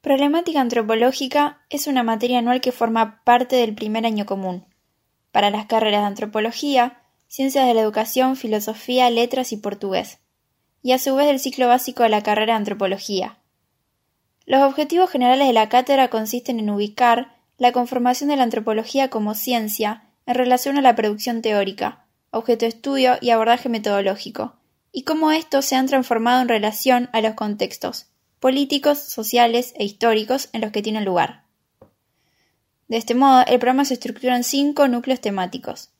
[0.00, 4.64] Problemática antropológica es una materia anual que forma parte del primer año común,
[5.32, 10.20] para las carreras de antropología, ciencias de la educación, filosofía, letras y portugués,
[10.82, 13.38] y a su vez del ciclo básico de la carrera de antropología.
[14.46, 19.34] Los objetivos generales de la cátedra consisten en ubicar la conformación de la antropología como
[19.34, 24.54] ciencia en relación a la producción teórica, objeto de estudio y abordaje metodológico,
[24.92, 28.06] y cómo estos se han transformado en relación a los contextos
[28.40, 31.44] políticos, sociales e históricos en los que tienen lugar.
[32.88, 35.90] De este modo, el programa se estructura en cinco núcleos temáticos.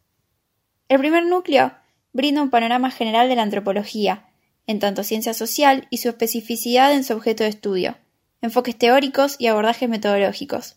[0.89, 1.73] El primer núcleo
[2.13, 4.29] brinda un panorama general de la antropología,
[4.67, 7.97] en tanto ciencia social y su especificidad en su objeto de estudio,
[8.41, 10.77] enfoques teóricos y abordajes metodológicos.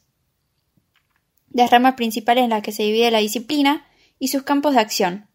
[1.52, 3.86] Las ramas principales en las que se divide la disciplina
[4.20, 5.28] y sus campos de acción.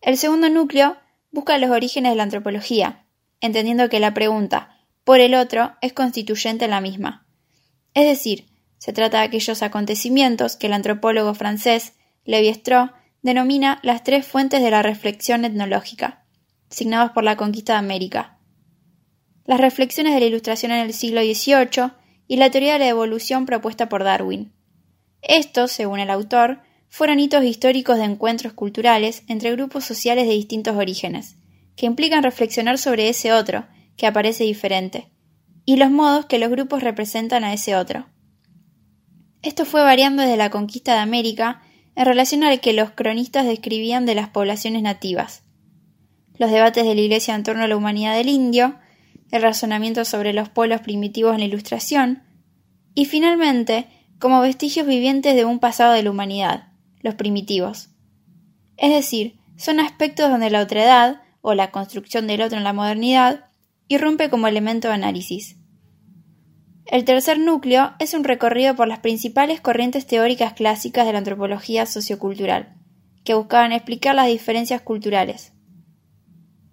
[0.00, 0.96] El segundo núcleo
[1.30, 3.04] busca los orígenes de la antropología,
[3.40, 7.26] entendiendo que la pregunta por el otro es constituyente en la misma.
[7.94, 8.46] Es decir,
[8.78, 12.90] se trata de aquellos acontecimientos que el antropólogo francés Lévi-Strauss
[13.22, 16.24] denomina las tres fuentes de la reflexión etnológica,
[16.70, 18.38] signados por la conquista de América.
[19.44, 21.92] Las reflexiones de la Ilustración en el siglo XVIII
[22.28, 24.52] y la teoría de la evolución propuesta por Darwin.
[25.20, 30.76] Estos, según el autor, fueron hitos históricos de encuentros culturales entre grupos sociales de distintos
[30.76, 31.36] orígenes,
[31.76, 35.10] que implican reflexionar sobre ese otro, que aparece diferente,
[35.64, 38.06] y los modos que los grupos representan a ese otro.
[39.42, 41.62] Esto fue variando desde la conquista de América
[41.94, 45.42] en relación al que los cronistas describían de las poblaciones nativas.
[46.36, 48.76] Los debates de la Iglesia en torno a la humanidad del indio,
[49.30, 52.22] el razonamiento sobre los pueblos primitivos en la Ilustración,
[52.94, 53.86] y finalmente
[54.18, 56.68] como vestigios vivientes de un pasado de la humanidad,
[57.00, 57.88] los primitivos.
[58.76, 63.46] Es decir, son aspectos donde la otredad, o la construcción del otro en la modernidad,
[63.94, 65.56] irrumpe como elemento de análisis.
[66.86, 71.86] El tercer núcleo es un recorrido por las principales corrientes teóricas clásicas de la antropología
[71.86, 72.74] sociocultural,
[73.24, 75.52] que buscaban explicar las diferencias culturales.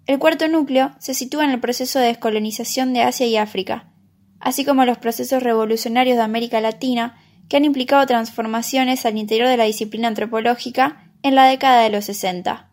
[0.06, 3.92] El cuarto núcleo se sitúa en el proceso de descolonización de Asia y África,
[4.40, 7.16] así como los procesos revolucionarios de América Latina
[7.48, 12.06] que han implicado transformaciones al interior de la disciplina antropológica en la década de los
[12.06, 12.70] 60.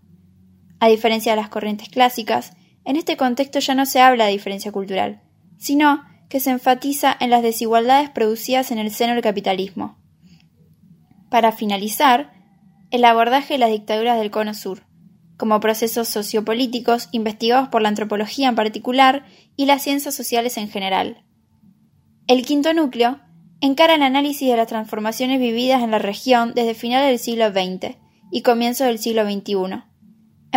[0.80, 2.54] A diferencia de las corrientes clásicas,
[2.88, 5.22] en este contexto ya no se habla de diferencia cultural,
[5.58, 9.98] sino que se enfatiza en las desigualdades producidas en el seno del capitalismo.
[11.30, 12.32] Para finalizar,
[12.90, 14.84] el abordaje de las dictaduras del Cono Sur,
[15.36, 19.26] como procesos sociopolíticos investigados por la antropología en particular
[19.58, 21.26] y las ciencias sociales en general.
[22.26, 23.20] El quinto núcleo
[23.60, 27.98] encara el análisis de las transformaciones vividas en la región desde finales del siglo XX
[28.32, 29.87] y comienzos del siglo XXI,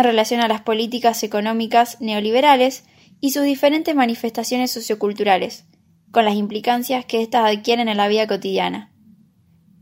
[0.01, 2.85] en relación a las políticas económicas neoliberales
[3.19, 5.65] y sus diferentes manifestaciones socioculturales,
[6.11, 8.91] con las implicancias que éstas adquieren en la vida cotidiana.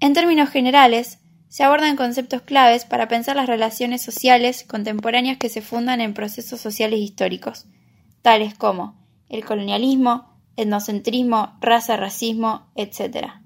[0.01, 5.61] En términos generales, se abordan conceptos claves para pensar las relaciones sociales contemporáneas que se
[5.61, 7.65] fundan en procesos sociales históricos,
[8.21, 13.39] tales como el colonialismo, etnocentrismo, raza, racismo, etc.